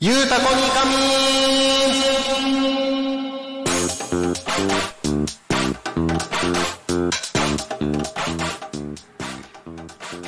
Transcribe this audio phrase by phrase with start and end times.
[0.00, 0.92] ゆうたこにかみ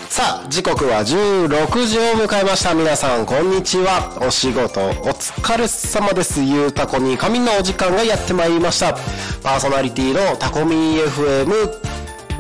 [0.09, 2.75] さあ、時刻は16時を迎えました。
[2.75, 4.19] 皆さん、こんにちは。
[4.21, 6.43] お仕事、お疲れ様です。
[6.43, 8.95] ゆうたこにかみのお時間がやってまいりました。
[9.41, 11.90] パーソナリティのタコミ FM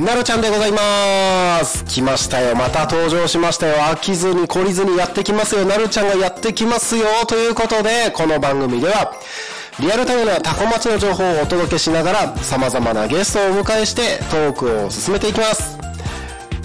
[0.00, 1.84] なるちゃんでございます。
[1.84, 2.56] 来ましたよ。
[2.56, 3.74] また登場しましたよ。
[3.82, 5.66] 飽きずに懲りずにやってきますよ。
[5.66, 7.04] なるちゃんがやってきますよ。
[7.28, 9.12] ということでこの番組では
[9.78, 15.78] リアルタイムなタコ町の情報をお届けしながら様々なゲストをお迎えしてトークを進めていきます。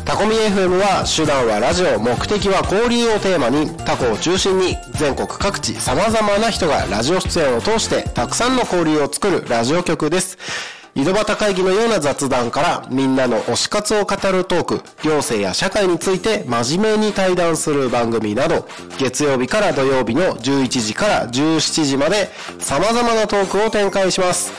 [0.06, 10.75] タコミ FM は手段はラジオ目的は交流をテーマにタコを中心に全国各地様々な人がラジオ出演を通してたくさんの交流を作るラジオ局です。
[10.98, 18.66] 井戸端会議のような雑談からみんなの推し活を語るトーク、行政や社会について真面目に対談する番組など、
[18.98, 24.54] 月曜日から土曜日の11時から17時まで様々なトークを展開します。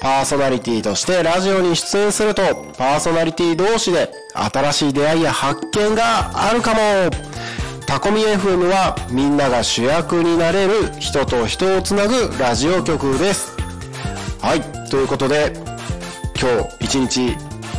[0.00, 2.42] パーソナリティとしてラジオに出演すると、
[2.78, 6.80] パーソナリティ同士で新しい出会いや発見があるかも。
[7.86, 13.56] タコミ FM はみんなが主役になれる人と人をつなぐラジオ局です。
[14.40, 14.88] はい。
[14.88, 15.69] ということで、
[16.40, 17.36] 今日一日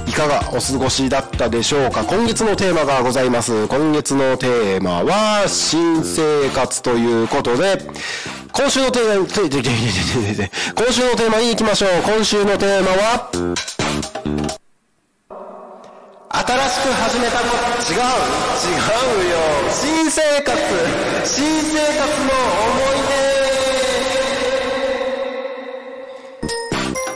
[0.07, 2.03] いかがお過ごしだったでしょうか？
[2.03, 3.67] 今月のテーマがございます。
[3.67, 7.79] 今月のテーマは新生活ということで
[8.53, 9.49] 今週のテーマ今週
[11.09, 11.89] のテーマに行きましょう。
[12.03, 13.31] 今週のテーマは
[16.33, 17.91] 新しく始めたこと。
[17.91, 17.99] 違う。
[17.99, 18.05] 違
[19.25, 19.37] うよ。
[19.71, 20.55] 新生活。
[21.25, 22.29] 新生活の
[22.69, 23.30] 思い出。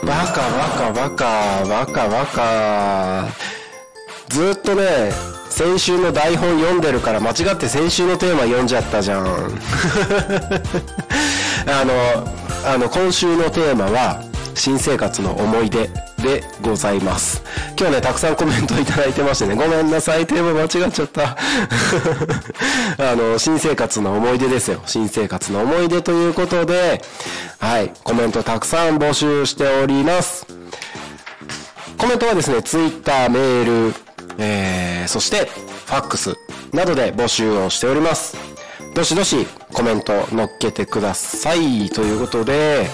[0.06, 3.26] バカバカバカバカバカ。
[4.28, 5.10] ずっとね
[5.50, 9.26] 先週の台本読んでるから間違って先週のテーマ読んじゃったじゃん。
[11.66, 12.24] あの
[12.64, 14.20] あの今週のテーマは
[14.56, 15.88] 新生活の思い出
[16.22, 17.42] でございます。
[17.78, 21.36] 今日ね、たくさんコメントいただいてましてね、ごめんなさい、テーマ間違っちゃった。
[22.98, 24.82] あの、新生活の思い出ですよ。
[24.86, 27.02] 新生活の思い出ということで、
[27.60, 30.46] はい、コメントたくさん募集しております。
[31.98, 33.94] コメントはですね、ツイッター、メール、
[34.38, 35.50] えー、そして、
[35.86, 36.34] ファックス
[36.72, 38.55] などで募集をしております。
[38.96, 41.90] どしどしコメント乗っけてください。
[41.90, 42.86] ということで、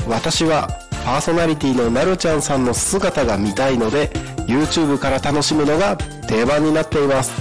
[0.09, 0.69] 私は、
[1.05, 4.11] パーソナリティのなるちゃんさんの姿が見たいので、
[4.47, 5.97] YouTube から楽しむのが
[6.29, 7.33] 定番になっています。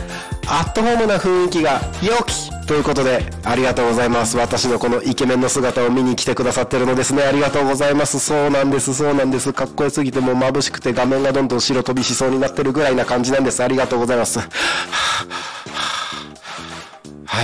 [0.47, 4.37] アットホームな雰囲気が良きということで、ありがとうございます。
[4.37, 7.21] 私のこのイケメンの姿を見に来てくださってるのですね。
[7.23, 8.19] ありがとうございます。
[8.19, 9.53] そうなんです、そうなんです。
[9.53, 13.63] かっこよすぎてもう眩しくて画面がどんどん白飛びしそうになってるぐらいな感じなんです。
[13.63, 14.39] ありがとうございます。
[14.39, 14.47] は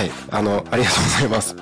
[0.02, 1.54] い、あの、ありがとうございます。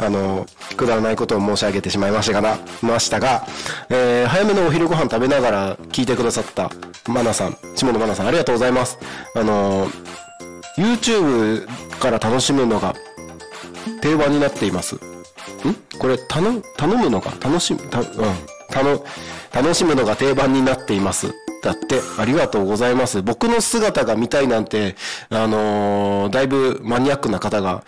[0.00, 0.46] あの、
[0.76, 3.46] くだらないことを申し上げてしまいましたが、ましたが、
[3.88, 6.70] えー、早めのお昼ご飯食べながら聞いてくださった
[7.06, 8.98] マナさん、下野マナさん、ありがとうございます。
[9.34, 9.90] あの、
[10.78, 11.66] YouTube
[11.98, 12.94] から楽しむのが
[14.00, 14.94] 定番になっています。
[14.94, 14.98] ん？
[15.98, 17.32] これ、頼、頼むのが？
[17.40, 18.06] 楽しむ、た、うん。
[18.06, 19.04] 楽、
[19.52, 21.34] 楽しむのが定番になっています。
[21.60, 24.94] だってありがとうございます僕の姿が見たいなんて
[25.28, 27.82] あのー、だいぶマニアックな方が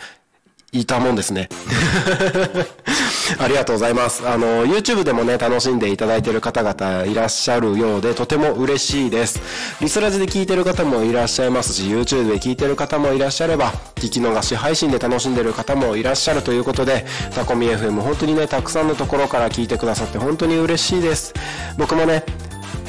[0.73, 1.49] いたもんですね。
[3.39, 4.27] ありがとうございます。
[4.29, 9.41] あの、YouTube でもね、楽しんでいただいている方々いらっしゃるようで、とても嬉しいです。
[9.81, 21.35] リスラジで聞いてる方もいらっしゃいますし、YouTube で聞いてる方もいらっしゃれば、聞き逃し配信で楽しんでる方もいらっしゃるということで、タコミ FM 本当にね、たくさんのところから聞いてくださって本当に嬉しいです。
[21.79, 22.25] 僕もね、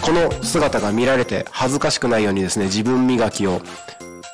[0.02, 3.62] この姿が見られて恥ずかしくないようにですね、自分磨きを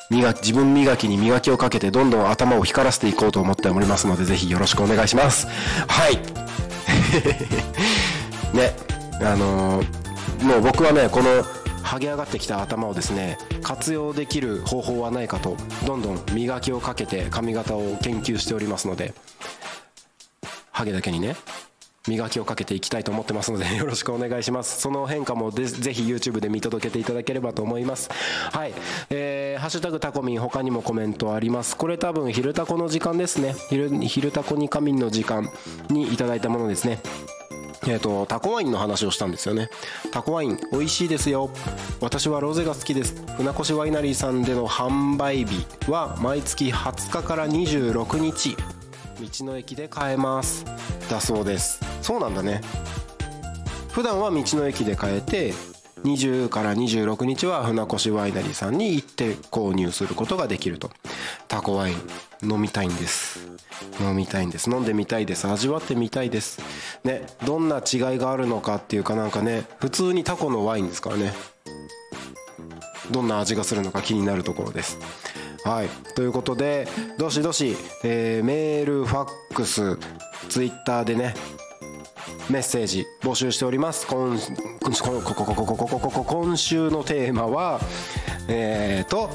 [0.10, 5.48] 磨自分磨きに磨きをかけてどんどん頭を光らせていこうと思っておりますのでぜひよろしくお願いします。
[5.88, 6.18] はい。
[8.56, 8.76] ね
[9.22, 11.44] あのー、もう僕はねこの
[11.84, 15.56] 剥げ上がってきた頭をですね活用できる方法はないかと
[15.86, 19.14] どんどん磨きをかけて髪型を研究しておりますので
[20.72, 21.36] ハゲだけにね。
[22.08, 24.82] 磨きをかけていきたいと思ってますので よろしくお願いします。
[24.82, 28.10] その変化もぜひ YouTube で見届けていただければと思います。
[28.52, 28.74] はい。
[29.10, 31.76] えー、ハッシュタグタコミン他にもコメントあります。
[31.76, 33.56] これ多分昼タコの時間ですね。
[33.70, 35.50] 昼昼タコに仮眠の時間
[35.90, 37.00] にいただいたものですね。
[37.86, 39.70] えーと、タコワインの話をしたんですよね。
[40.12, 41.50] タコワイン美味しいですよ。
[42.02, 43.16] 私はロゼが好きです。
[43.38, 48.58] 船越ワイナリーさんでの販売日は毎月20日から26日。
[49.20, 50.66] 道の駅で買えます。
[51.10, 51.87] だそうです。
[52.08, 52.62] そうなんだね。
[53.92, 55.54] 普段は道の駅で買えて
[56.06, 60.90] 20から26日は船越ワイナリーさんに行って購入することができると。
[61.50, 63.46] タコワイン飲みたいんです。
[64.00, 64.70] 飲みたいんです。
[64.70, 65.50] 飲んでみたいです。
[65.50, 66.62] 味わってみたいです。
[67.04, 71.34] ねどんな違いがあるのかっていうかなんかね普通にタコのワインですからね。
[73.12, 74.98] どんな味がするのか気になるところです。
[75.66, 75.90] はい。
[76.16, 76.88] ということで
[77.18, 77.76] どしどし、
[78.06, 79.98] えー、メールファックス
[80.48, 81.34] ツイッターでね
[82.50, 84.08] メッセージ募集しております。
[84.08, 84.38] 今
[84.80, 87.80] 今週のテーマは
[88.48, 89.30] えーと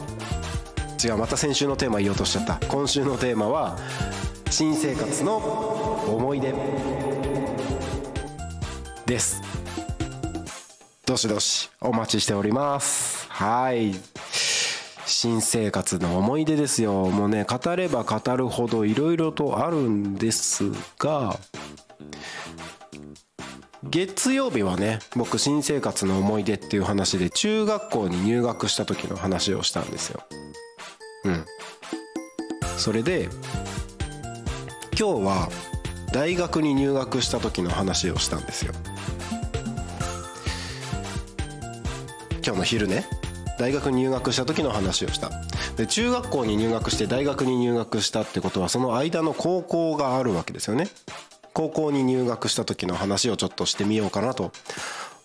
[1.04, 2.58] 違うまた先週のテーマ言おうとしちゃった。
[2.66, 3.76] 今週のテーマは
[4.50, 6.54] 新生活の思い出。
[9.06, 9.42] です。
[11.04, 13.26] どしどしお待ちしております。
[13.28, 13.94] はい。
[15.06, 16.92] 新生活の思い出ですよ。
[17.10, 20.64] もうね語れば語るほどいろいろとあるんです
[20.98, 21.38] が
[23.84, 30.22] 月曜日はね僕新生活の思い出っていう話で中学校に入学した時の話をしたんですよ。
[31.24, 31.44] うん。
[32.78, 33.28] それで
[34.98, 35.48] 今日は
[36.12, 38.72] 大学に入学した時の話をしたんですよ。
[42.44, 43.21] 今日の昼ね。
[43.58, 45.30] 大学入学した時の話をした。
[45.76, 50.88] で中学校に入学して大学に入学したってことはその間の高校があるわけですよね。
[51.52, 54.52] 高校に入学した時の話をちょっとしてみようかなと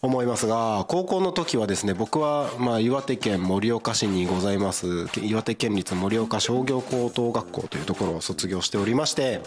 [0.01, 5.07] 思いますが高校の時はですね僕はまあ岩手県盛岡市にございます。
[5.21, 9.41] 岩手県立盛岡商業高等学校というところを卒業しておりまして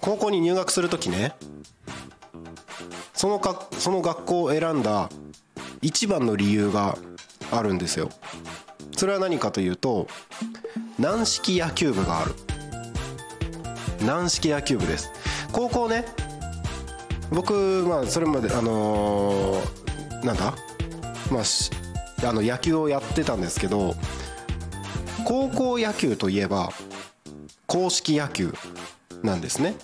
[0.00, 1.34] 高校に入学する時ね
[3.14, 5.08] そのかその学校を選んだ
[5.82, 6.98] 一番の理由が
[7.50, 8.10] あるんですよ。
[8.96, 10.08] それは何かというと
[10.98, 12.34] 軟式野球部がある。
[14.04, 15.10] 軟式野球部です。
[15.52, 16.04] 高校ね
[17.30, 20.54] 僕まあそれまであのー、なんだ
[21.30, 23.94] まああの野球をやってたんですけど
[25.24, 26.70] 高校野球といえば
[27.66, 28.52] 公式野球
[29.22, 29.74] なんですね。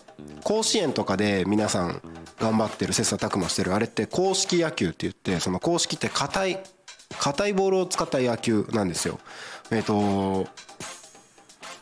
[0.42, 2.02] 甲子園とかで皆さん
[2.38, 6.62] 頑張ってる切磋琢磨してるあれって公式野球って言ってその公式って硬い
[7.20, 9.18] 硬いボールを使った野球なんですよ。
[9.70, 9.86] えっ、ー、
[10.44, 10.48] と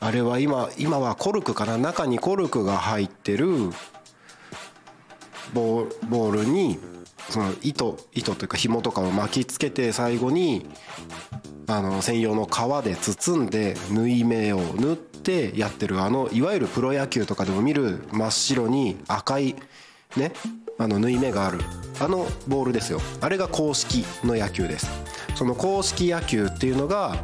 [0.01, 1.79] あれは今今はコルクかな？
[1.79, 3.71] 中にコルクが入ってる
[5.53, 6.79] ボールに
[7.31, 10.67] その糸糸というか紐とかを巻きつけて最後に
[11.67, 19.57] あの専用の革で包んで縫い目を縫ってやってるあのいわゆるプロ野球とかでも見る真っ白に赤い
[20.17, 20.33] ね？
[20.77, 21.61] あの縫い目がある。
[22.01, 23.01] あのボールですよ。
[23.21, 24.89] あれが公式の野球です。
[25.35, 27.17] その公式野球っていうのが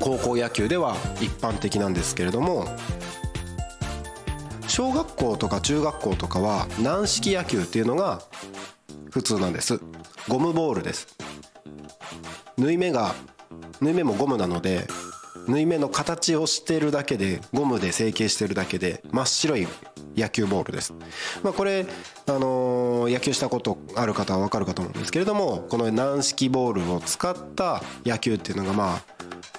[0.00, 2.66] 高校野球では一般的なんですけれども
[4.68, 8.22] 小学校とか中学校とかは軟式野球っていうのが
[9.10, 9.80] 普通なんです。
[10.28, 11.16] ゴムボールです。
[12.58, 13.14] 縫い目が
[13.80, 14.88] 縫い目もゴムなので
[15.46, 19.66] 縫い目の形をしてるだけでゴムで成形してるだけで真っ白い
[20.16, 20.94] 野球ボールです、
[21.42, 21.86] まあ、これ、
[22.26, 29.14] あのー、野球したことある方は分かるかと思うんですけれどもこの軟式ボールを使った野球っていうのがまあ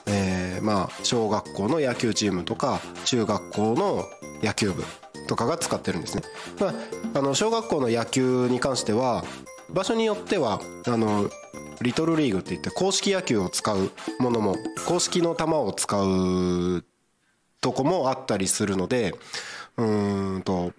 [0.08, 4.06] えー、まあ小学校の野球チームとか中学校の
[4.44, 4.84] 野球部
[5.28, 6.24] とかが使ってるんですね、
[6.60, 6.74] まあ、
[7.20, 9.24] あの小学校の野球に関しては
[9.70, 11.30] 場所によってはあの
[11.82, 14.56] リトルリーグって言って公式野球を使うものも
[14.88, 16.84] 公式の球を使う
[17.62, 19.16] とこもあったりするので
[19.78, 19.84] う
[20.38, 20.74] んと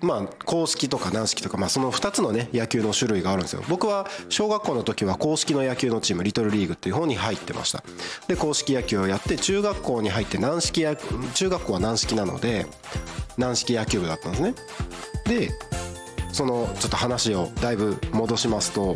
[0.00, 3.62] まあ公式とか軟式とかまあその2つのね野球の種類があるんですよ。
[3.68, 7.82] 僕は小学校の時は公式の野球のチームリトルリーグっていう方に入ってました。
[8.28, 10.96] で公式野球をやって中学校に入って軟式野
[11.34, 12.66] 中学校は軟式なので
[13.38, 14.54] 軟式野球部だったんですね。
[15.24, 15.50] で
[16.32, 18.94] そのちょっと話をだいぶ戻しますと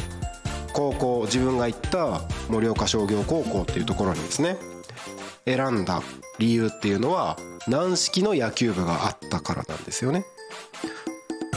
[0.73, 4.57] 高校自分が行った盛岡商業高校っていうところにですね
[5.45, 6.03] 選んだ
[6.39, 7.37] 理由っていうのは
[7.69, 10.25] 軟式の野球部があったからなんですよね。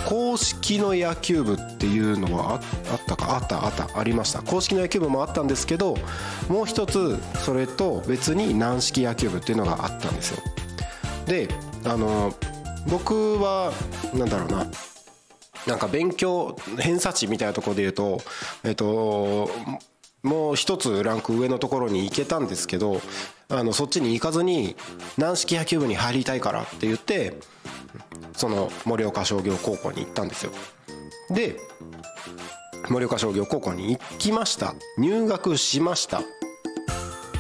[0.08, 2.62] 公式の野球部っていうのはあっ
[3.08, 3.38] たか？
[3.38, 3.98] あったあった。
[3.98, 4.42] ありました。
[4.42, 5.96] 公式の野球部もあったんですけど
[6.50, 10.44] もう一つそれと別に軟式野球部っていうのがあったんですよ。
[11.26, 11.48] で
[11.86, 12.34] あの
[12.90, 13.72] 僕は
[14.14, 14.68] なんだろうな
[15.68, 18.22] なんか勉強偏差値みたいなところで言うと
[18.64, 19.50] えっと
[20.24, 23.02] もう一つランク上のところに行けたんですけど
[23.50, 24.76] あのそっちに行かずに
[25.18, 27.38] 軟式野球部に入りたいからって言って
[28.36, 30.52] その盛岡商業高校に行ったんですよ。
[31.30, 31.58] で
[32.90, 34.76] 盛岡商業高校に行きました。
[34.98, 36.22] 入学しました。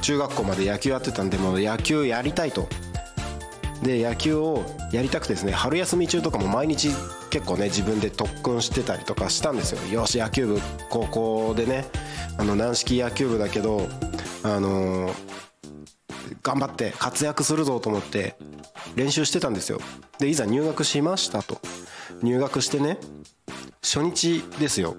[0.01, 2.67] 中学校まで野球やってたんでもう野球やりたいと。
[3.81, 6.89] で野球をやりたくてですね春休み中とかも毎日
[7.33, 10.01] 結構ね自分で特訓してたりとかしたんですよ。
[10.01, 10.59] よし野球部
[10.91, 11.85] 高校でね
[12.37, 13.87] あの軟式野球部だけど
[14.43, 15.13] あのー、
[16.43, 18.35] 頑張って活躍するぞと思って
[18.95, 19.81] 練習してたんですよ。
[20.19, 21.59] でいざ入学しましたと。
[22.21, 22.99] 入学してね
[23.81, 24.95] 初日ですよ。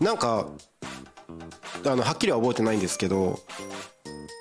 [0.00, 0.48] なんか
[1.86, 3.38] あのはっきりは覚えてないんですけど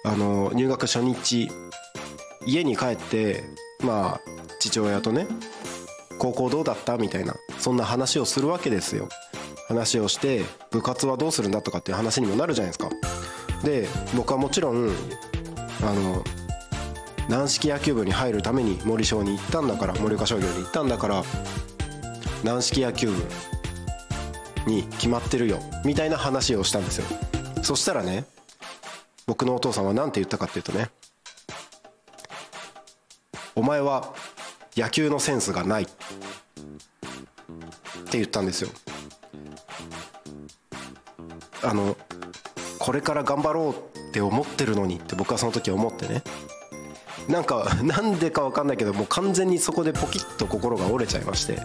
[0.04, 1.52] あの入学初日
[2.48, 3.44] 家に帰って
[3.84, 4.20] まあ
[4.60, 5.28] 父親とね
[6.17, 6.97] 高校どうだった？
[6.97, 9.07] みたいなそんな話をするわけですよ。
[9.67, 12.89] 話をして部活はどうするんだとかっていう話にもなるじゃないですか。
[13.63, 14.89] で僕はもちろん
[15.83, 16.24] あの
[17.27, 21.24] 軟式野球部に入るために森小に行ったんだから盛岡商業に行ったんだから
[22.43, 23.25] 軟式野球部
[24.65, 27.05] に決まってるよみたいな話をしたんですよ。
[27.63, 28.25] そしたらね
[29.25, 30.89] 僕のお父さんは何て言ったかっていうとね
[33.55, 34.13] お前は
[34.77, 35.84] 野球のセンスがない。
[35.84, 35.86] っ
[38.10, 38.69] て言ったんですよ。
[41.63, 41.98] あの
[42.79, 43.62] これから頑張ろ
[43.96, 46.24] うって思ってるのにって僕はその時思ってね。
[47.27, 51.60] なんか なんでか分かんないけどもう完全にそこでポキッと心が折れちゃいまして。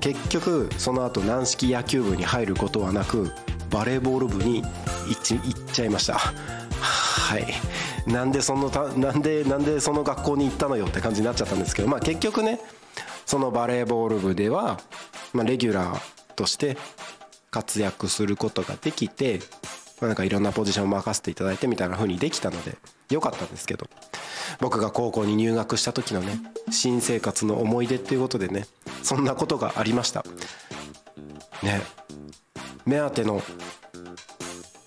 [0.00, 3.30] 結局その後軟式野球部に入ることはなく
[3.68, 6.14] バレーボール部に行っちゃいました。
[6.80, 7.46] はい。
[8.06, 12.60] なんでそのたなんでなんでその学校に行ったのよって感じになっちゃったんですけどまあ結局ね
[13.26, 14.80] そのバレーボール部では、
[15.32, 16.76] まあ、レギュラーとして
[17.50, 19.40] 活躍することができて、
[20.00, 22.76] まあ、なんかいろんなポジションを任せていただいてみたいな風にできたので
[23.10, 23.86] よかったんですけど
[24.60, 26.40] 僕が高校に入学した時のね
[26.70, 28.66] 新生活の思い出っていうことでね
[29.02, 30.24] そんなことがありました。
[31.62, 31.82] ね
[32.86, 33.42] 目当ての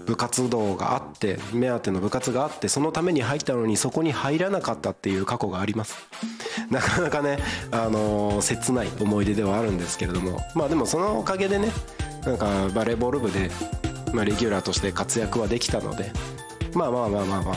[0.06, 5.96] 部活動があって目当ての部活があってそのために入ったのにそこに入らなかったっていう過去があります。
[6.70, 7.38] なかなかね、
[7.72, 10.40] あのー、切ない思い出ではあるんですけれども。
[10.56, 11.72] まあでもそのおかげでね
[12.26, 13.52] なんかバレーボール部で、
[14.14, 16.12] まあ、レギュラーとして活躍はできたので
[16.74, 17.56] まあまあまあまあまあ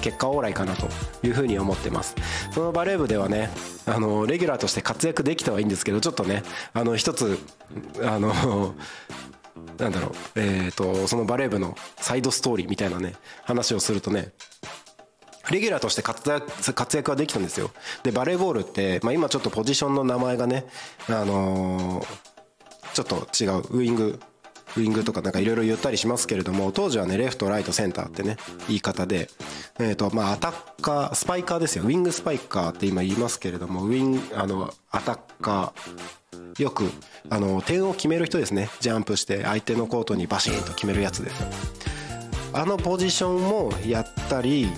[0.00, 0.88] 結果オーライかなと
[1.22, 2.14] いうふうに思ってます。
[2.52, 3.50] そのバレー部ではね
[3.86, 6.42] あのレギュラーとして活躍できたはいいんですけどちょっとね
[6.72, 7.38] あの一つ
[8.02, 8.74] あの
[9.78, 13.14] なんだろう、えーと、そのバレー部のサイドストーリーみたいなね
[13.44, 14.32] 話をするとね
[15.50, 17.70] レギュラーとして活躍活躍はできたんですよ。
[18.02, 20.66] でバレーボールって、まあ、今ちょっとポジションの名前がね、
[21.08, 22.06] あのー、
[22.92, 24.20] ちょっと違うウイング
[24.76, 28.36] ウイングとかなんかいろいろ言ったりしますけれども当時はねレフトライトセンターってね
[28.68, 29.28] 言い方で
[29.78, 31.84] え、とまあアタッカースパイカーですよ。
[31.84, 36.90] ウィングスパイカーって今言いますけれどもウィンあのアタッカーよく
[37.30, 38.68] あの点を決める人ですね。
[38.80, 41.42] ジャンプして相手のコートにバシーンと決めるやつです。
[42.52, 44.68] あのポジションもやったり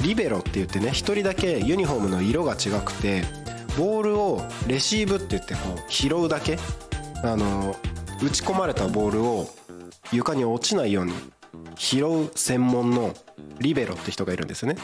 [0.00, 3.22] リベロって言ってね1人だけユニフォームの色が違くて
[3.76, 6.58] ボールをレシーブって言ってこう拾うだけ。
[7.22, 7.74] あの
[8.20, 9.48] 打ち込まれたボールを
[10.12, 11.12] 床に落ちないように
[11.76, 13.14] 拾う専門の
[13.60, 14.76] リベロって人がいるんですね。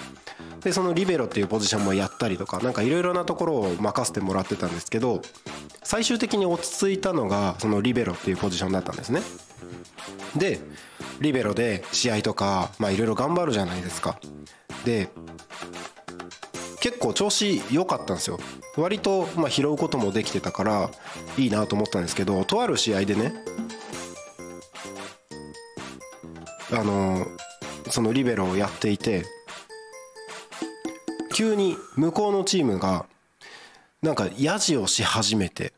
[0.60, 5.20] でそのリベロっていうポジションもやったりとか何かいろいろなところを任せてもらってたんですけど
[5.82, 9.20] 最終的に落ち着いたのがそのリベロっていうポジションだったんですね。
[10.36, 10.60] で
[11.20, 14.18] リベロで試合とかまあいろいろ頑張るじゃないですか。
[14.84, 15.08] で
[16.80, 18.38] 結構調子良かったんですよ。
[18.76, 20.90] 割とまあ拾うこともできてたから
[21.38, 23.32] いいなと思ったんですけどとある試合でね
[26.72, 27.26] あの
[27.90, 29.24] そのリベロをやっていて
[31.32, 33.06] 急に向こうのチームが
[34.02, 35.72] なんかヤジをし始めて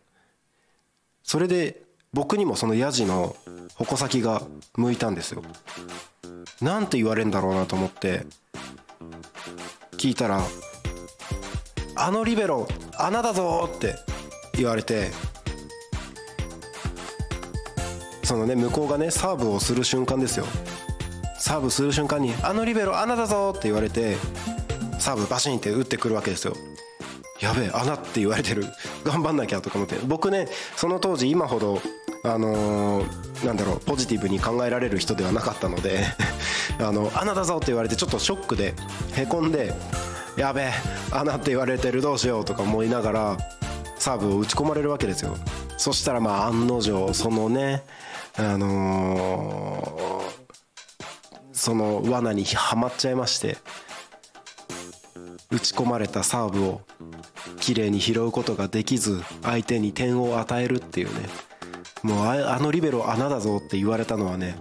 [1.23, 1.86] それで
[2.17, 3.37] 僕にもそのヤジの
[3.75, 4.41] 矛先が
[4.75, 5.43] 向いたんですよ
[6.63, 8.25] なんて言われるんだろうなと思って
[9.99, 10.41] 聞いたら
[11.95, 13.97] 「あのリベロ穴だぞ!」って
[14.55, 15.11] 言われて
[18.25, 20.47] そのね向こうがねサーブをする瞬間ですよ
[21.39, 24.17] サーブする瞬間に「あのリベロ穴だぞ!」って言われて
[24.99, 26.57] サーブバシンって打ってくるわけですよ
[27.43, 28.65] やべえ穴って言われてる
[29.05, 31.83] 頑張んなきゃとか思って僕ねその当時今ほど
[32.27, 36.05] あのー、なんだろうポジティブに考えられる人ではなかったので
[36.81, 38.75] あの穴だぞって言われてちょっとショックで
[39.15, 39.75] へこんで
[40.37, 40.73] やべえ
[41.13, 43.37] 穴って言われてるどうしようとか思いながら
[43.99, 45.37] サーブを打ち込まれるわけですよ。
[45.79, 47.83] そしたらまあ案の定そのね
[48.37, 53.57] あのー、その罠にはまっちゃいまして
[55.51, 56.81] 打ち込まれたサーブを
[57.61, 61.29] 綺麗に拾うことができず相手に点を与えるっていうね。
[62.07, 64.57] もうあのリベロ穴だぞって言われたのはね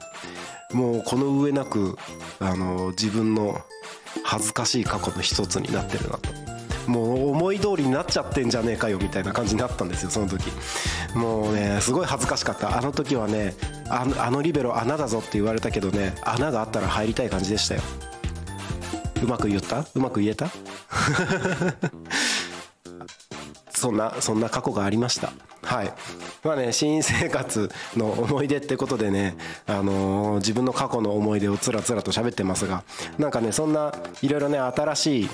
[0.73, 1.97] もうこの上なく
[2.39, 3.61] あの自分の
[4.23, 6.29] 恥ずかしい過去の一つになってるなと。
[6.87, 10.51] もう思い通りになっちゃってんじゃねえかよみたいな感じになったんですよその時。
[11.15, 12.77] もうねすごい恥ずかしかった。
[12.77, 13.53] あの時はね
[13.89, 17.81] あのあのリベロ穴だぞって言われたけどね穴があったら入りたい感じでしたよ。
[19.23, 19.85] うまく言った？
[19.95, 20.49] うまく言えた？
[23.71, 25.31] そんなそんな過去がありました。
[25.63, 25.93] はい。
[26.45, 29.35] まあね新生活の思い出ってことでね
[29.65, 32.83] あのー、自分の過去の思い出をつらつらと喋ってますが
[33.17, 35.29] なんかねそんないろいろね新しい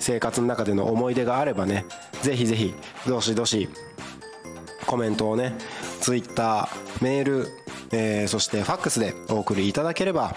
[0.00, 1.84] 生活の中での思い出があればね
[2.22, 2.74] ぜひぜひ
[3.06, 3.68] どしどし
[4.86, 5.54] コメントをね
[6.00, 6.68] Twitter
[7.00, 7.46] メール、
[7.92, 10.34] えー、そしてファックスでお送りいただければ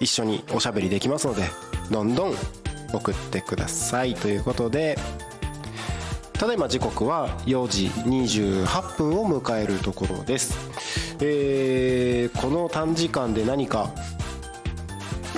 [0.00, 1.42] 一緒におしゃべりできますので
[1.90, 2.34] どんどん
[2.92, 4.14] 送ってください。
[4.14, 4.96] ということで
[6.38, 10.56] ただいま時刻は4時28分を迎えるところです、
[11.20, 13.90] えー、この短時間で何か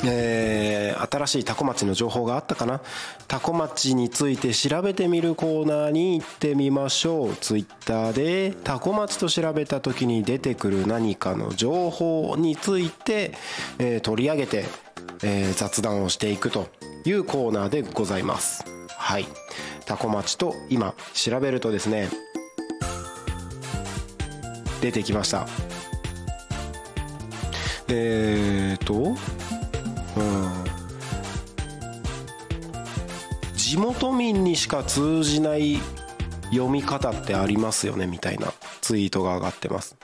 [0.05, 2.81] えー、新しいタコ町の情報があったかな？
[3.27, 7.35] タコ町について調べてみるコーナーに行ってみましょう。
[7.35, 13.33] ツイッターでタコ町と調べた時に出てくる何かの情報について、
[13.81, 14.67] えー、取り上げて、
[15.25, 16.69] えー、雑談をしていくと
[17.05, 18.65] いうコーナーでございます。
[18.89, 19.27] はい。
[19.89, 22.11] タコ町と今調べるとですね
[24.83, 25.49] 出てきました。
[27.89, 30.65] えーとうん。
[33.57, 35.79] 地元民にしか通じない
[36.51, 39.97] 読み方ってありますよねみたいなツイートが上がってます。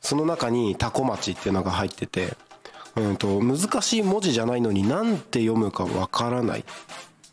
[0.00, 2.36] その中にタコ町っていうのが入ってて
[2.96, 6.64] うんと難しい文字じゃないのに何て読むかわからない。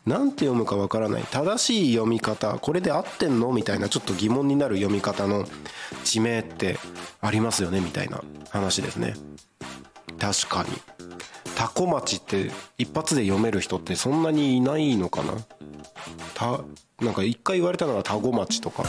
[0.06, 1.22] 何て読むかわからない。
[1.30, 3.52] 正しい読み方これで合ってんの？
[3.52, 5.46] みたいなちょっと疑問になる読み方の
[6.04, 6.78] 地名って
[7.20, 7.80] ありますよね？
[7.80, 9.14] みたいな話ですね。
[10.18, 10.70] 確かに。
[11.54, 15.34] タコ町って一発で読める人ってそんなにいないのかな？
[16.34, 16.60] た
[17.04, 18.86] なんか一回言われたのはタゴ町とかっ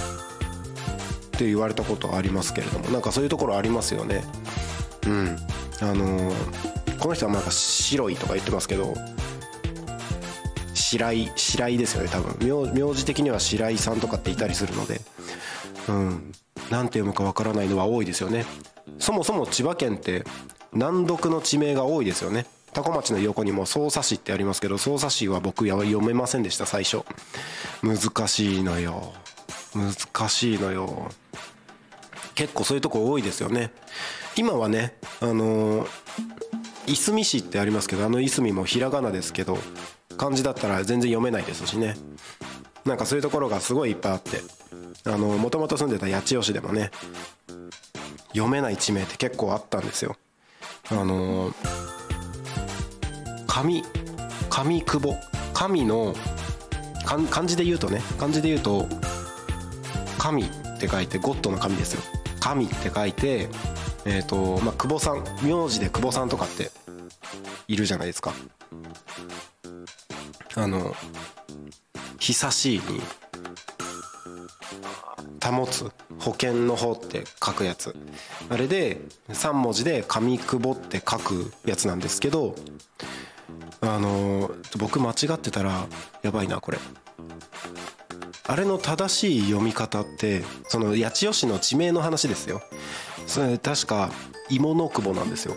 [1.32, 4.24] て言われたことありますけれどもなんかそういうところありますよね。
[5.06, 5.38] うん。
[5.82, 8.94] あのー、この人はなんか白いとか言ってますけど
[10.92, 12.74] 白井白井ですよね多分。
[12.74, 15.00] 名字的には白井さんとかっていたりするので。
[15.88, 16.32] うん。
[16.70, 18.46] 何て読むかわからないのは多いですよね。
[19.00, 20.26] そもそも千葉県って
[20.74, 22.46] 難読の地名が多いですよね。
[22.74, 27.04] 多古町の横にも匝瑳市ってありますけど匝瑳市は僕は読めませんでした最初。
[27.82, 29.14] 難しいのよ。
[29.74, 31.10] 難しいのよ。
[32.36, 33.72] 結構そういうとこ多いですよね。
[34.36, 35.88] 今はねあの
[36.86, 39.58] いすみ市ってありますけどあのいすみもひらがなですけど
[40.22, 41.96] 漢字だったら全然読めないですしね。
[42.86, 44.40] なんかそういうところがすごいいっぱいあって。
[45.04, 46.92] あのもともと住んでた八千代市でもね
[48.28, 50.16] 読めない地名って結構あったんですよ。
[50.92, 51.52] あの
[53.48, 53.82] 上
[54.52, 55.18] 上久保。
[55.54, 56.14] 神の
[57.32, 58.88] 漢字で言うとね漢字で言うと
[60.20, 60.48] 神っ
[60.80, 62.02] て書いてゴッドの神ですよ。
[62.40, 63.50] 神って書いて
[64.06, 66.70] えっ、ー、とまあ久保さん名字で久保さんとかって
[67.68, 68.34] いるじゃないですか。
[70.56, 70.96] あの
[72.20, 73.02] 久しいに
[75.44, 77.96] 保つ保険の方って書くやつ。
[78.50, 82.56] あれで3文字で紙久保って書くやつなんですけど
[83.82, 85.88] あの僕間違ってたら
[86.22, 86.78] やばいなこれ。
[88.48, 92.62] あれの正しい読み方ってその八千代市の地名の話ですよ。
[93.26, 94.12] それ確か
[94.50, 95.56] 芋の久保なんですよ。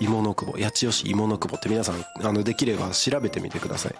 [0.00, 3.94] 芋の久保八千代市芋の久保って皆さんあのできれば調べてみてください。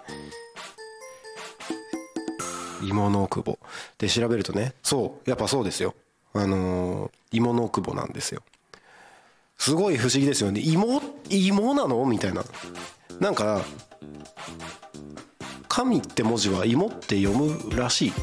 [2.83, 3.57] 芋の久保。
[3.97, 5.95] で調べるとねそうやっぱそうですよ。
[6.33, 8.41] あのー、芋の久保なんですよ。
[9.57, 10.61] すごい不思議ですよね。
[10.61, 12.05] 芋芋なの？
[12.05, 12.43] みたいな。
[13.19, 13.61] なんか
[15.67, 18.13] 神って文字は芋って読むらしい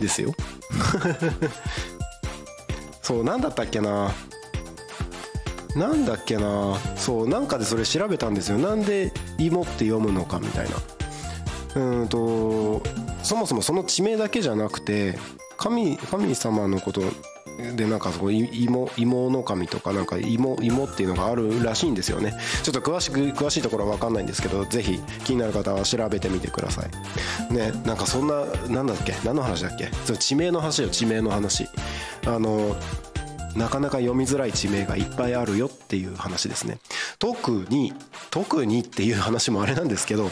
[0.00, 0.32] ですよ。
[3.02, 4.12] そう何だったっけな？
[5.76, 6.78] なんだっけな。
[6.96, 8.58] そうなんかでそれ調べたんですよ。
[8.58, 10.76] なんで芋って読むのかみたいな。
[11.82, 12.82] うんと
[13.22, 15.18] そもそもその地名だけじゃなくて
[15.58, 17.02] 神神様のこと
[17.76, 22.34] でなんかそこ芋芋の神とかなんか芋芋っていうのがあるらしいんですよね。
[22.62, 26.82] ちょっと詳しく詳しいところは分かんないんですけどぜひ気になる方は調べてみてくださ
[27.50, 27.52] い。
[27.54, 29.14] ねなんかそんななんだっけ？
[29.24, 29.90] 何の話だっけ？
[30.06, 31.68] そ地名の話よ地名の話。
[32.26, 32.74] あの
[33.56, 36.78] なかなか読みづらい地名がいっぱいあるよっていう話ですね。
[37.18, 37.92] 特に
[38.30, 40.30] 特にっていう話もあれなんですけど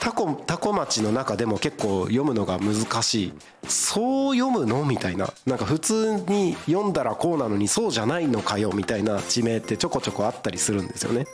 [0.00, 3.32] タコタコ町の中でも結構読むのが難しい。
[3.68, 5.32] そう読むのみたいな。
[5.46, 11.26] なんか普通に読んだらこうなのにそうじゃないのかよみたいな地名ってちょこちょこあったりするんですよね。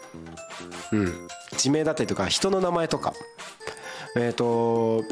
[0.93, 1.29] うん。
[1.57, 3.13] 地名だったりとか人の名前とか。
[4.17, 5.05] えっ、ー、と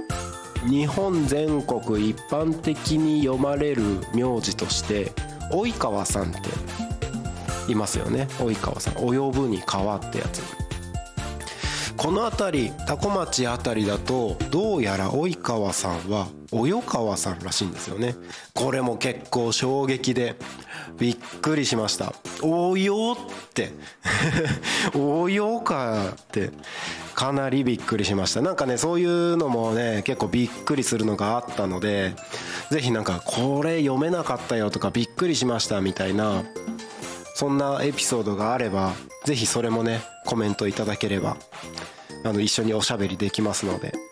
[0.68, 3.82] 日本全国一般的に読まれる
[4.14, 5.12] 名字として
[5.50, 10.63] 及川さんっていますよね及川さん及ぶに川ってやつ。
[12.04, 18.14] この辺り多古町辺りだとどうやら及川さんは及川さんらしいんですよね。
[18.52, 20.36] これも結構衝撃で
[20.98, 22.12] びっくりしました。
[22.42, 23.72] およって。
[24.94, 26.50] およかって。
[27.14, 28.42] かなりびっくりしました。
[28.42, 32.14] なんかねそういうのもね結構びっくりするのがあったので
[32.70, 36.42] 是非なんかこれ読めなかったよとかびっくりしましたみたいな
[37.34, 38.92] そんなエピソードがあれば
[39.24, 41.36] 是非それもねコメントいただければ
[42.24, 43.92] あの一緒におしゃべりできますので。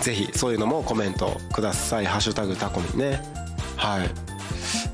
[0.00, 3.20] 是非そういうのもコメントください「ハッシュタグタコミね」
[3.76, 4.10] はい。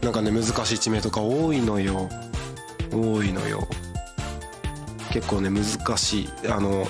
[0.04, 2.08] なんかね難しい地名とか多いのよ。
[2.92, 3.66] 多いのよ。
[5.12, 5.64] 結構ね難
[5.96, 6.28] しい。
[6.48, 6.86] あの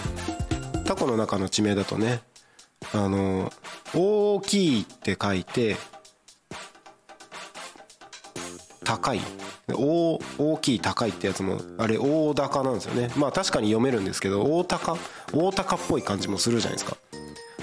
[0.85, 2.21] タコの中の地名だとね
[2.93, 3.53] あの
[3.95, 5.77] 大きいって書いて
[8.85, 9.21] 高い。
[9.69, 13.11] 大大きい高いってやつもあれ大高なんですよね。
[13.17, 14.99] まあ確かに読めるんですけど大高？
[15.33, 16.97] 大高っぽい感じもするじゃないですか。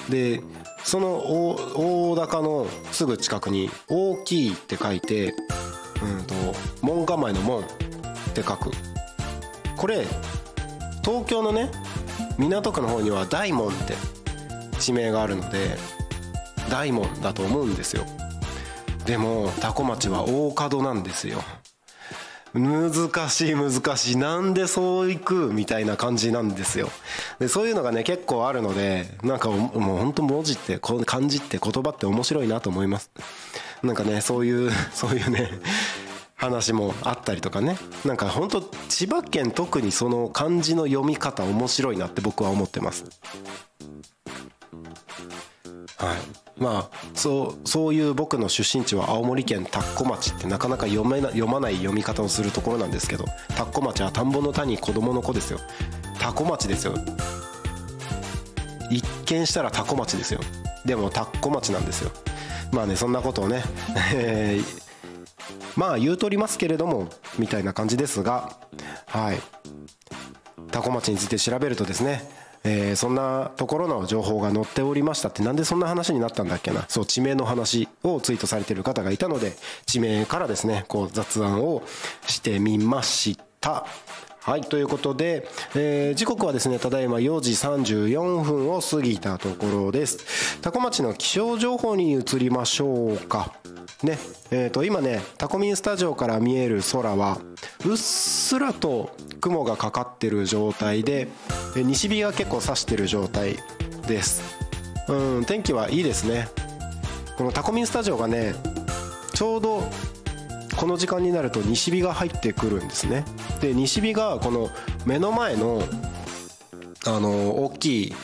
[0.09, 0.41] で
[0.83, 5.35] その大高のすぐ近くに大きいって書いて
[6.01, 6.33] うんと
[6.81, 7.65] 門構えの門っ
[8.33, 8.71] て書く。
[9.77, 10.05] これ
[11.03, 11.71] 東京のね
[12.37, 13.93] 港区の方には大門って
[14.79, 15.77] 地名があるので
[16.69, 18.03] 大門だと思うんですよ。
[19.11, 21.43] でも多古町は大門なんですよ。
[22.53, 24.15] 難しい難しい。
[24.15, 26.87] なんでそういくみたいな感じなんですよ。
[27.37, 33.11] でそういうのがね結構あるのでなんかもう本当文字って漢字って言葉って面白いなと思います。
[33.83, 35.59] なんかねそういう そういうね
[36.35, 37.75] 話もあったりとかね。
[38.05, 43.03] なんか本当千葉県特にその漢字の読み方面白いなって僕は思ってます。
[45.97, 46.17] はい。
[46.57, 55.59] まあそうそういう僕の出身地は青森県田子町ってなかなか読めな読まない読み方をするところなんですけど田子町は田んぼの田に子供の子ですよ。
[56.19, 56.93] 田子町ですよ。
[58.89, 60.39] 一見したら田子町ですよ。
[60.85, 62.11] でも田子町なんですよ。
[62.71, 63.63] まあねそんなことをね、
[65.75, 68.57] まあ言うとりますけれどもみたいな感じですが
[69.07, 69.39] はい。
[70.71, 72.23] 多古町について調べるとですね
[72.63, 76.85] えー、そんなところの情報が載っておりましたってなんでそんな話になったんだっけな。
[76.87, 79.53] そう地名の話をツイートされてる方がいたので
[79.85, 81.83] 地名からですねこう雑談を
[82.27, 83.85] してみました。
[84.43, 90.59] はいということで、えー、時刻はですねただいま4時34分を過ぎたところです。
[90.61, 93.53] 多古町の気象情報に移りましょうか。
[94.03, 94.17] ね
[94.49, 97.37] えー、と今ねタコミンスタジオから見える空は
[97.85, 101.27] うっすらと雲がかかってる状態で
[101.75, 103.57] 西日が結構差してる状態
[104.07, 104.57] です。
[105.07, 106.47] うん天気はいいですね。
[107.37, 108.53] このタコミンスタジオがね
[109.33, 109.83] ちょうど
[110.77, 113.25] この時間になると西日が入ってくるんですね。
[113.59, 114.69] で西日がこの
[115.05, 115.83] 目の前の
[117.07, 118.15] あの大きい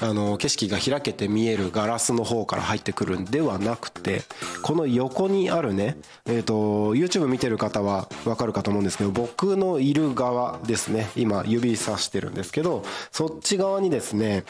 [0.00, 4.22] あの景色が開けて見えるガラスの方から入ってくるんではなくて
[4.62, 14.44] この横にあるね、えーと、YouTube 見てる方は分かるかと思うんですけど僕のいる側ですね今指さしてるんですけどそっち側にですね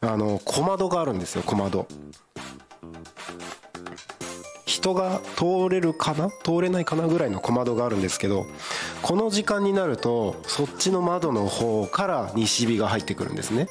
[0.00, 1.86] あの小窓があるんですよ小窓。
[4.66, 6.30] 人が通れるかな？
[6.42, 8.46] 通れないかなぐらいの小窓があるんですけど
[9.02, 13.68] この時間になるとそっちの窓の方から西日が入ってくるんですね。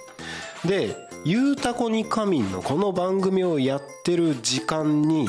[0.66, 0.96] で
[1.26, 5.28] 「ゆうたこに仮眠」のこの番組をやってる時間に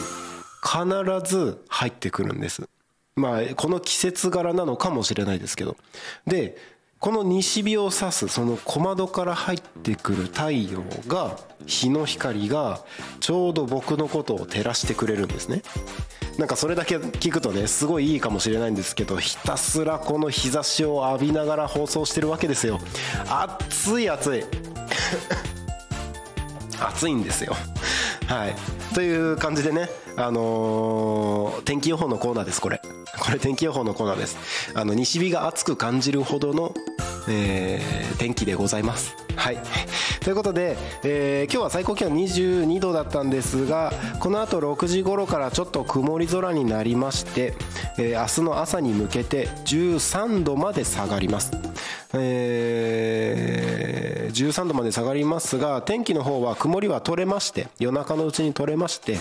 [0.62, 0.86] 必
[1.24, 2.68] ず入ってくるんです。
[3.16, 5.76] まあこの季節柄なのかもしれないですけど。
[6.26, 6.56] で
[7.00, 12.84] この西日を指すその小窓から入ってくる太陽が日の光が
[13.20, 15.62] ちょうど僕のことを照らしてくれるんですね。
[16.36, 22.78] なんかそれだけ聞くとねすごいいいかもしれないんですけどひたすらこの日差しを浴びながら放送してるわけですよ。
[23.26, 24.44] 暑い暑い。
[26.80, 27.56] 暑いんですよ。
[28.26, 28.56] はい。
[28.94, 32.80] という感じでねあのー、天気予報のコーナーですこれ。
[33.18, 34.36] これ天気予報のコーナーです。
[34.74, 36.74] あの西日が暑く感じるほどの、
[37.28, 39.16] えー、天気でございます。
[39.36, 39.58] はい。
[40.20, 47.54] ということで、えー、今日は最高気温22度だったんですがこの後6時頃からちょっと曇り空になりまして、
[47.96, 51.52] えー、明日の朝に向けて13度まで下がります。
[52.12, 59.18] えー、13度まで下がりますが天気の方は曇りは取れまして夜中のうちに取れまして、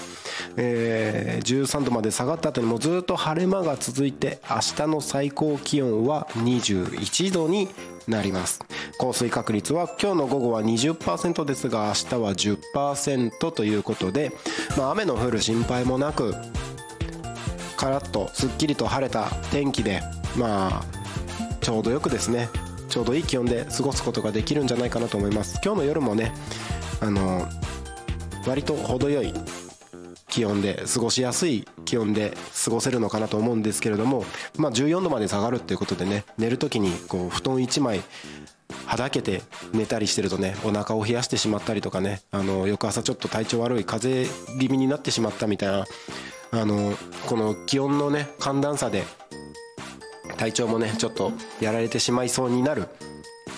[0.58, 7.70] えー、13度まで下がった後にもずっと晴れ間が続いて明日の最高気温は21度に
[8.08, 8.60] なります。
[8.98, 14.32] 降水確率は今日の午後は20%ですが明日は10%ということで、
[14.78, 16.34] まあ、雨の降る心配もなく
[17.78, 20.02] カラッとすっきりと晴れた天気で
[20.36, 20.86] まあ
[21.62, 22.50] ちょうどよくですね。
[22.90, 25.60] ちょうどいい気温で過ごすことができるんじゃないかなと思います。
[25.64, 26.34] 今日の夜もね
[27.02, 27.48] あの
[28.48, 29.34] 割と程よい
[30.28, 34.24] 気温で過ごしやすい気温で過ごせるのかなと思うんですけれども、
[34.58, 38.02] まあ、14度まで下がるっていうことでね寝る時にこう布団1枚
[38.86, 39.42] はだけて
[39.74, 45.86] 寝たりしてるとねお腹を冷やしてしまったりとかねあの翌朝ちょっと体調悪い風邪気味になってしまったみたいな
[46.52, 46.94] あの
[47.28, 49.04] この気温のね寒暖差で
[50.40, 52.88] 体調もねちょっとやられてしまいそうになる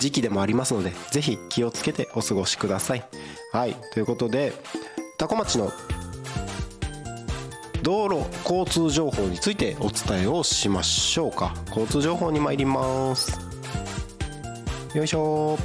[0.00, 3.04] 時期でもありますのでぜひ気をつけてお過ごしください。
[3.52, 4.52] はいということで
[5.16, 5.72] 多古町の
[7.82, 11.54] 道路交通情報についてお伝えをしましょうか。
[11.68, 13.38] 交通情報に参ります。
[14.94, 15.56] よいしょ。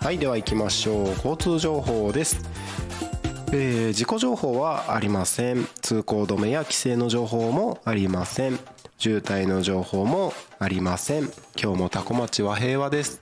[0.00, 1.08] はいでは行きましょう。
[1.08, 2.40] 交通情報です。
[3.52, 5.68] えー、事故情報はありません。
[5.82, 8.58] 通行止めや規制の情報もありません。
[9.02, 11.24] 渋滞の情報もありません。
[11.60, 13.20] 今日もタコ町は平和です。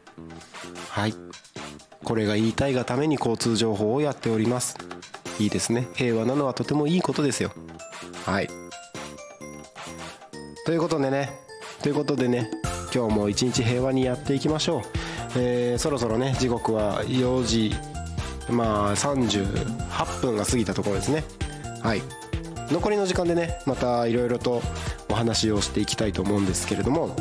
[0.91, 1.15] はい。
[2.05, 4.77] これが言いたいがために交通情報をやっております。
[5.39, 5.89] いいですね。
[5.95, 7.51] 平和なのはとてもいいことですよ。
[8.27, 8.49] はい。
[10.67, 11.31] ということでね。
[11.83, 12.51] ということでね。
[12.95, 14.83] 今日も一日平和にやっていきましょう、
[15.37, 17.75] えー、そろそろね時刻は4時。
[18.51, 21.25] まあ38分が過ぎたところですね。
[21.83, 22.03] はい。
[22.71, 24.61] 残りの時間でねまたいろいろと
[25.21, 27.15] 話をしていきたいと思うんですけれども。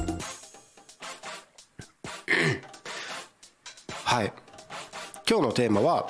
[4.05, 4.33] はい。
[5.29, 6.09] 今日のテーマは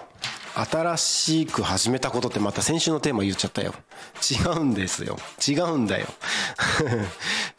[0.53, 3.73] 新しく始めたことってまた先週のテーマ言っちゃったよ。
[4.21, 5.17] 違うんですよ。
[5.45, 6.05] 違うんだよ。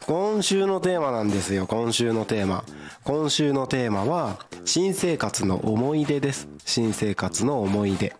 [0.07, 1.67] 今週のテーマなんですよ。
[1.67, 2.65] 今週のテーマ。
[3.03, 6.47] 今週のテーマは新生活の思い出です。
[6.65, 8.15] 新生活の思い出。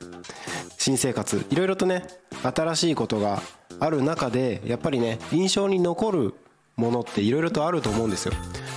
[0.78, 1.44] 新生活。
[1.50, 2.06] いろいろとね
[2.44, 3.42] 新しいことが
[3.80, 6.34] ある中でやっぱりね印象に残る
[6.76, 8.34] ものっていろいろとあると思うんですよ。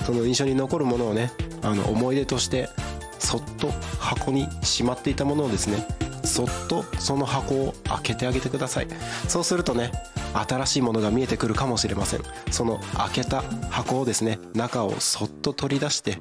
[0.06, 1.30] その印象に残るものをね
[1.62, 2.70] あの思い出として
[3.18, 5.86] そっと箱にしまっていたものをですね
[6.24, 8.88] そっとその箱を開けてあげてください。
[9.28, 9.92] そうするとね
[10.34, 12.22] 新しいものが見えてくるかもしれません。
[12.50, 16.18] その開けた箱をですね中をそっと取り出して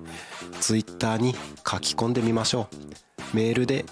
[0.62, 1.34] Twitter に
[1.68, 2.68] 書き込んでみましょ
[3.34, 3.36] う。
[3.36, 3.86] メールで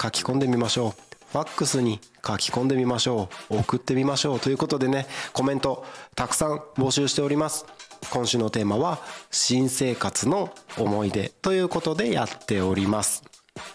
[0.00, 0.90] 書き込んでみましょう。
[1.32, 3.56] ファックスに書き込んでみましょう。
[3.58, 4.40] 送ってみましょう。
[4.40, 5.84] ということでねコメント
[6.14, 7.66] たくさん募集しております。
[8.10, 13.24] 今週のテーマは新生活の思い出ということでやっております。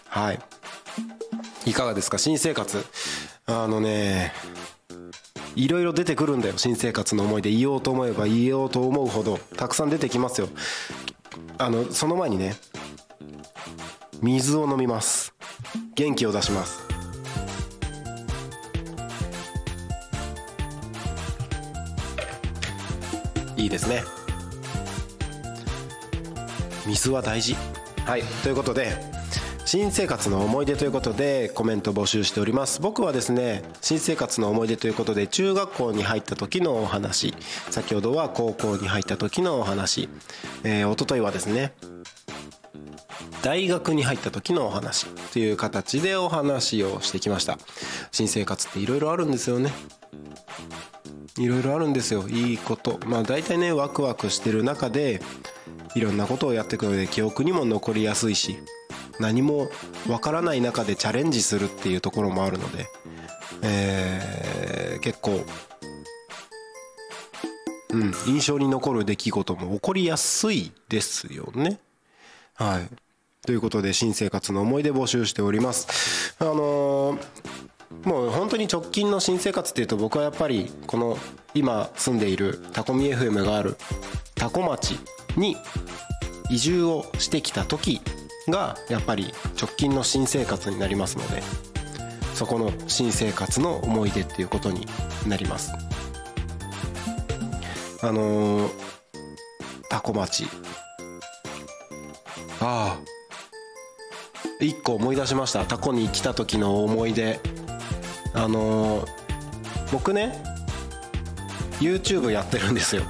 [0.06, 0.40] はい。
[1.66, 2.16] いかがですか？
[2.16, 2.84] 新生活。
[3.50, 4.32] あのね
[5.56, 6.54] いろいろ出てくるんだよ。
[6.56, 10.48] 新生活の思い出言おうと思えば言おうと思うほどたくさん出てきますよ。
[11.58, 12.54] あのその前にね
[14.22, 15.34] 水を飲みます。
[15.94, 16.86] 元気を出します。
[23.56, 24.04] いいですね。
[26.86, 27.56] 水は大事。
[28.06, 28.22] はい。
[28.42, 29.09] ということで
[29.72, 32.80] 新生活の思い出ということでコメント募集しております。
[32.80, 37.36] 僕はですね新生活の思い出ということで中学校に入った時のお話
[37.70, 40.08] 先ほどは高校に入った時のお話、
[40.64, 41.72] えー、一昨日はですね
[43.42, 47.56] 大学に入った時のお話という形でお話をしてきました。
[48.10, 49.70] 新生活っていろいろあるんですよね。
[51.38, 52.26] いろいろあるんですよ。
[52.26, 52.98] いいこと。
[53.06, 55.22] まあ大体ねワクワクしてる中で
[55.94, 58.58] いろんなことをやっていくので記憶にも残りやすいし
[59.20, 59.70] 何も
[60.08, 62.86] わからない中でチャレンジするっていうところもあるので、
[63.62, 65.44] えー、結構
[67.92, 71.80] うん、印象に残る出来事も起こりやすいですよね。
[72.54, 72.88] はい。
[73.44, 76.36] ということで、新生活の思い出募集しております。
[76.38, 77.18] あのー、
[78.04, 81.18] もう本当に直近の新生活っていうと僕はやっぱりこの
[81.54, 83.76] 今住んでいるタコミ FM がある
[84.36, 84.96] タコ町
[85.36, 85.56] に
[86.50, 88.00] 移住をしてきた時
[88.48, 91.42] がやっぱり直近の新生活になりますので
[92.34, 94.86] そこの新生活の思い出っていうことに
[95.28, 95.72] なります。
[98.02, 98.70] あのー、
[99.90, 100.46] タコ町。
[102.60, 102.98] ああ。
[104.64, 105.66] 一個思い出しました。
[105.66, 107.40] タコに来た時の思い出。
[108.32, 109.06] あのー、
[109.92, 110.42] 僕ね
[111.78, 113.02] YouTube やってるんですよ。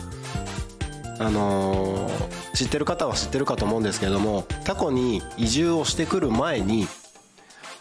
[1.20, 6.86] あのー、知ってる方は知ってるかと思うんですけれどもタコに移住をしてくる前に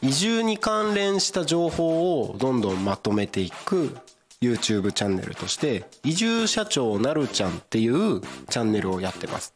[0.01, 3.97] 移住に関連した情報をどんどんまとめていく
[4.41, 9.53] YouTube チャンネルとして移住社長なるちゃんっていうチャンネルをやってます。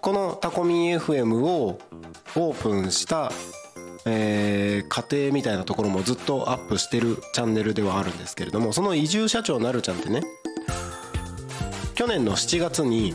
[0.00, 1.78] このタコミン FM を
[2.34, 3.30] オープンした
[4.04, 10.22] えー、家庭みたいなところもずっとアップしてるチャンネルではあるんですけれどもその移住社長なるちゃんってね
[11.94, 13.14] 去年の7月に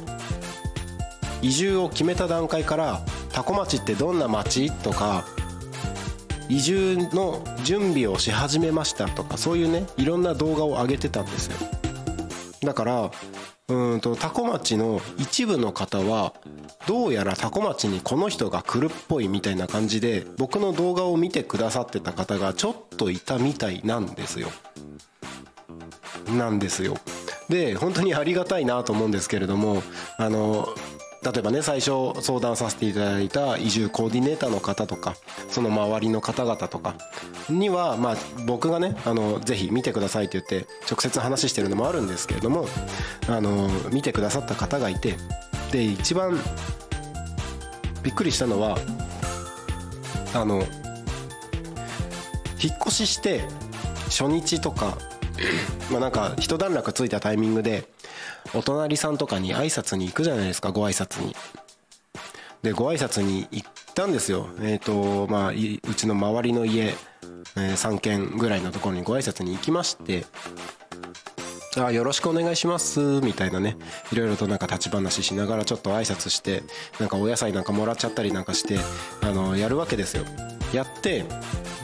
[1.41, 4.71] 移住を決めた段階から多古町ってどんな町？
[4.71, 5.26] とか
[6.50, 11.56] 移住の準備をし始めましたとかそういうねいろんな動画を上げてたんですよ。
[12.63, 13.12] だから
[13.69, 16.34] うんと多古町の一部の方は
[16.88, 24.47] どうやら多古町にこの人が来るっぽいみたいな感じで僕の動画を見てくださってた方がちょっといたみたいなんですよ。
[26.30, 26.95] なんですよ。
[27.50, 29.84] で本当にありがたいなと思うんですけれども
[30.17, 30.69] あの
[31.28, 35.18] 例えばね最初相談させていただいた移住コーディネーターの方とか
[35.50, 36.96] その周りの方々とか
[37.50, 42.66] にはまあ僕がねあのぜひ見てくださいって言って直接話してるのもあるんですけれども
[43.28, 45.18] あの見てくださった方がいて
[45.74, 46.40] で一番
[48.04, 48.78] びっくりしたのは
[50.34, 50.63] あの
[52.63, 53.42] 引っ越しして
[54.06, 54.98] 初日とか
[55.91, 57.86] まあなんか一段落ついたタイミングで
[58.54, 61.36] お隣さんとかに挨拶に行くじゃないですかご挨拶に。
[62.63, 64.50] でご挨拶に行ったんですよ。
[64.62, 70.26] えっ、ー、とまあうちの周りの家、えー、3軒ぐらいのところにご挨拶に行きまして
[71.84, 73.78] あよろしくお願いしますみたいなね
[74.12, 76.63] いろいろとなんか立ち話しながらちょっと挨拶して
[77.00, 78.80] なんかお野菜なんかもらっちゃったりなんかして
[79.21, 80.23] あのやるわけですよ
[80.73, 81.26] やって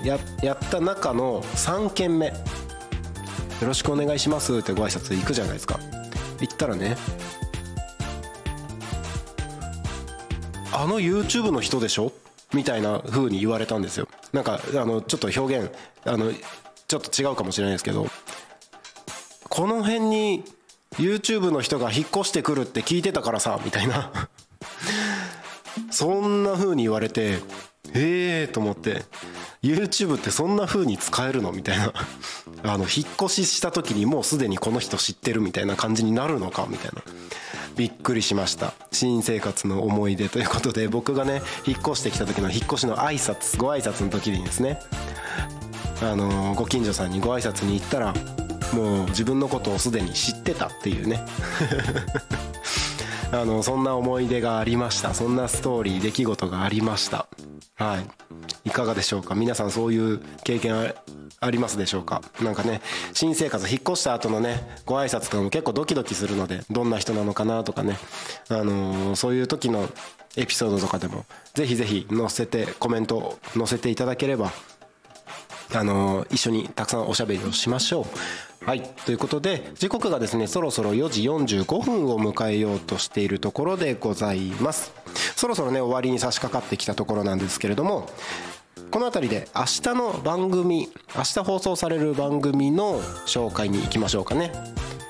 [0.03, 2.33] ややった中の3軒目
[3.63, 5.79] よろしくお願いしますってご挨拶行くじゃないですか。
[6.41, 6.97] 行ったらね
[10.73, 12.11] あの YouTube の人でしょ？
[12.53, 14.09] みたいな風に言われたんですよ。
[14.33, 15.71] なんかあのちょっと表現
[16.03, 18.07] あのちょっと違うかもしれないですけど。
[19.47, 20.43] この辺に
[20.95, 24.11] YouTube の人が引っ越してくるって聞いてたからさみたいな。
[25.89, 27.39] そんな風に言われて
[27.93, 29.03] へえと思って
[29.61, 31.51] YouTube ってそんな風に使えるの？
[31.51, 31.93] みたいな。
[32.65, 36.65] あの引っ越しした時にもうすでにこの人知ってるみたいな感じになるのか？
[36.69, 37.01] みたいな。
[37.75, 38.73] びっくりしました。
[38.91, 44.79] 新生活の思い出ということで僕がね引っ越してきた時の引っ越しの挨拶ご挨拶の時にですね。
[46.01, 48.13] あのご近所さんにご挨拶に行ったら
[48.73, 51.23] もう自分のことをすでに知ってたっていうね。
[53.35, 55.13] あのそんな思い出がありました。
[55.15, 57.27] そんなストーリー出来事がありました。
[57.75, 58.69] はい。
[58.69, 59.33] いかがでしょうか？
[59.33, 60.93] 皆さんそういう経験
[61.39, 62.21] ありますでしょうか？
[62.41, 62.81] なんかね
[63.13, 67.97] 新生活引っ越した後のねご挨拶とかも結構ドキドキするのでどんな人なのかなとかね。
[68.49, 69.89] あのー、そういう時の
[70.35, 74.51] エピソードとかでもぜひぜひ載せてコメント載せていただければ
[75.73, 78.05] あのー、一緒にたくさんおしゃべりをしましょう。
[78.65, 78.81] はい。
[79.05, 84.93] ということで時刻がですねそろそろ4時45分を迎えようとしているところでございます。
[85.35, 88.09] そろそろね終わりに差し掛かってきたところなんですけれども
[88.89, 94.53] この辺りで明日の番組明日放送される番組の紹介に行きましょうかね。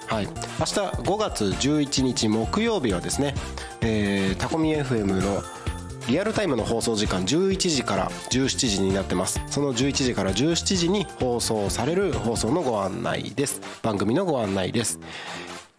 [0.07, 0.25] はい。
[0.25, 0.35] 明日
[1.03, 3.35] 5月11日木曜日はですね、
[3.81, 5.43] えー、タコミ FM の
[6.07, 9.41] リアルタイムの放送時間11時から17時になってます。
[9.47, 13.61] その11時から17時に放送される放送のご案内です。
[13.81, 14.99] 番組のご案内です。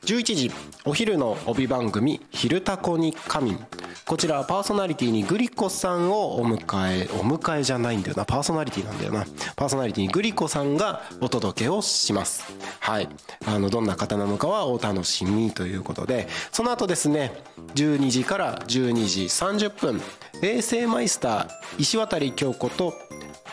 [0.05, 0.51] 11時
[0.85, 3.67] お昼の帯番組「昼タコに仮眠」
[4.07, 6.59] こちらパーソナリティにグリコさんをお迎
[7.05, 8.27] えお迎えじゃないんだよな。
[8.27, 9.25] パーソナリティなんだよな。
[9.57, 12.45] パーソナリティにグリコさんがお届けをします。
[12.81, 13.09] はい。
[13.47, 16.29] あのどんな方なのかはお楽しみということで。
[16.53, 17.33] その後ですね
[17.75, 20.03] 12時から12時30分
[20.43, 21.49] 衛星マイスター
[21.79, 22.93] 石渡京子と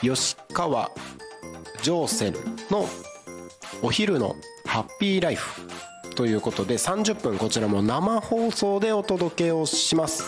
[0.02, 0.92] 吉川
[1.82, 2.34] 上泉
[2.70, 2.90] の
[3.82, 4.36] お昼の
[4.66, 5.62] ハッピーライフ。
[6.16, 10.24] ということで30分こちらも生放送でお届けをします。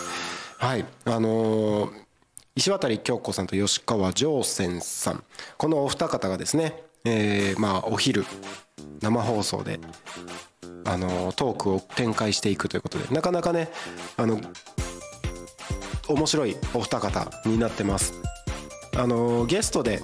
[0.58, 0.86] はい。
[1.04, 1.90] あのー、
[2.56, 5.24] 石渡京子さんと吉川上泉さん。
[5.56, 8.24] このお二方がですね、えー、まあお昼
[9.00, 9.78] 生放送で
[10.84, 13.68] あのトークを展開していくということでなかなかね
[14.16, 14.40] あの
[16.08, 18.14] 面白いお二方になってます。
[18.96, 20.02] あのゲストで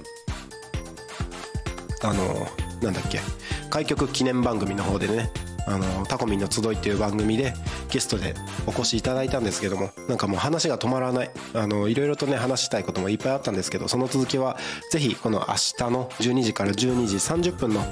[2.03, 2.47] あの
[2.83, 3.21] なんだっけ
[3.69, 5.31] 開局記念番組の方でね
[5.71, 7.55] あのタコミンの集いっていう番組で
[7.91, 8.35] ゲストで
[8.67, 11.31] お越しいただいたんですけどもなんかもう話が止まらない。
[11.55, 14.59] あのいろいろとね話したいこともいっぱいあったんですけどその続きは
[14.91, 17.85] ぜひこの明日の12時から12時30分の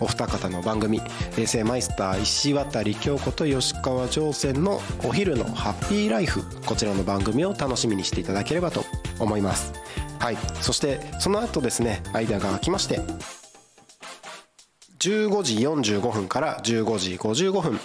[0.00, 1.00] お二方の番組
[1.38, 8.84] 衛星マイスター石渡京子と吉川上泉のお昼のハッピーライフこちらの番組を楽しみにしていただければと
[9.18, 9.72] 思います。
[10.18, 10.38] はい。
[10.60, 13.00] そしてその後ですね間が空きまして
[15.04, 15.58] 15時
[15.98, 17.78] 45分から15時55分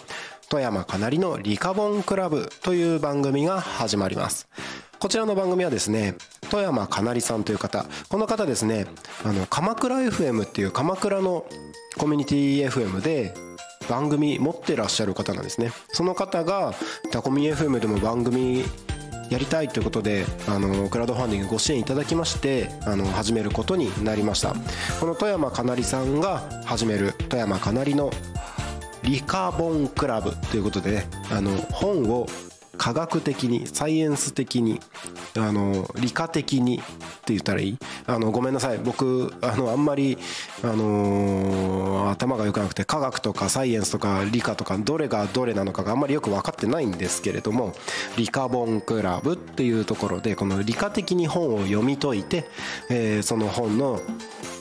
[0.48, 4.48] 富山かなりのリカボンクラブという番組が始まります。
[5.00, 6.16] こちらの番組はですね
[6.50, 8.86] 富山かなりさんという方この方ですね
[9.24, 11.46] あの鎌倉 FM っていう鎌倉の
[11.98, 13.34] コミュニティ FM で
[13.90, 15.72] 番組持ってらっしゃる方なんですね。
[15.90, 16.74] その方が
[17.12, 18.64] タコミ FM でも番組
[19.30, 24.56] やりたいということであのクラウドファンディングご支援いただきましてあの始めることになりました。
[25.00, 28.12] この富山かなりさんが始める富山かなりの
[29.04, 32.28] リカボンクラブということで、ね、あの本を
[32.80, 34.80] 科学的にサイエンス的に
[35.38, 37.78] あの理科的にって言ったらいい？
[38.08, 38.78] あのごめんなさい。
[38.80, 40.18] 僕あのあんまり、
[40.64, 47.74] あのー、頭が良くなくて科学とかサイエンスとか理科とかどれがどれなのかがあんまりよく分かってないんですけれども
[48.18, 52.46] 理科本クラブっていうところでこの理科的に本を読み解いて、
[52.90, 54.00] えー、その本の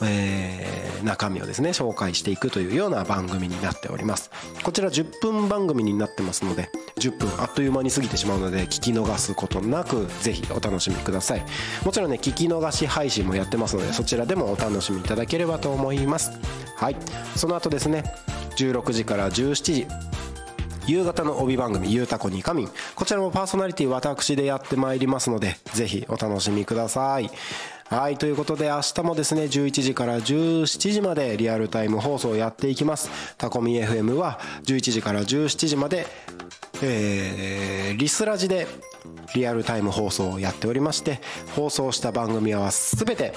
[0.02, 4.30] えー、中身をですね紹介していくというような番組になっております。
[4.62, 11.44] こちら10分番組になってますので10分あっという間に過ぎてしまうので聞き逃すことなくぜひお楽しみください。
[11.84, 16.32] もちろんね聞き逃し配信もやってますのでそちらでもお楽しみいただければと思います。
[16.76, 16.96] はい。
[17.36, 18.04] その後ですね
[18.56, 19.86] 16時から17時
[20.86, 27.30] 夕方の帯番組「ゆうたこにかみん」こちらもパーソナリティ私でやってまいりますのでぜひお楽しみください。
[27.90, 33.10] はい、ということで明日もですね、11時から17時までリアルタイム放送をやっていきます。
[33.38, 36.06] タコミ FM は11時から17時まで、
[36.82, 38.66] えー、リスラジで
[39.34, 41.20] リアルタイム放送をやっておりまして、
[41.56, 43.32] 放送した番組は全て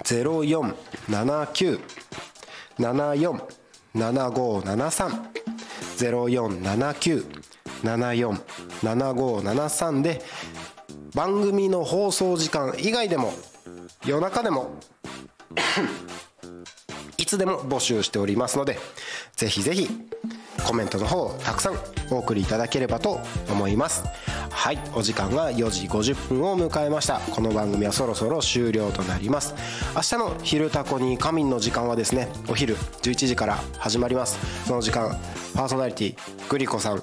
[0.02, 1.80] 0479
[2.78, 3.40] 74
[3.94, 5.44] 7573
[5.96, 7.24] 0479
[7.84, 8.40] 74
[8.82, 10.22] 7573で
[11.14, 13.32] 番組の放送時間以外でも
[14.04, 14.80] 夜中でも
[17.16, 18.78] いつでも募集しておりますので
[19.36, 19.88] ぜひぜひ
[20.66, 21.74] コメントの方たくさん
[22.10, 24.04] お送りいただければと思います。
[24.50, 27.18] はいお時間が4時50分を迎えました。
[27.18, 29.54] この番組はそろそろ終了となります。
[29.94, 34.38] 明日の「昼タコに仮眠」の時間はですねお昼11時から始まります。
[34.66, 35.18] その時間
[35.54, 36.16] パーソナリティ
[36.48, 37.02] グリコさん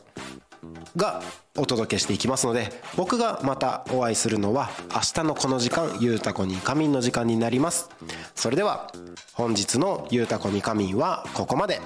[0.95, 1.21] が
[1.57, 7.89] お届けしていきますので僕がまたお会いするのは明日のこの時間ゆうたこに仮眠の時間になります。
[8.35, 8.91] それでは
[9.33, 11.81] 本日のゆうたこに仮眠はここまで。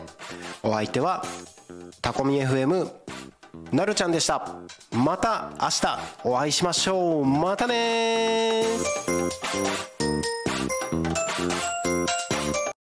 [0.64, 1.24] お相手は
[2.02, 2.90] タコミ FM
[3.72, 4.56] なるちゃんでした。
[4.92, 7.26] また明日お会いしましょう。
[7.26, 8.64] またね